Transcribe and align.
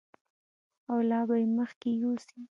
او 0.91 0.97
لا 1.09 1.19
به 1.27 1.35
یې 1.41 1.47
مخکې 1.59 1.89
یوسي. 2.01 2.39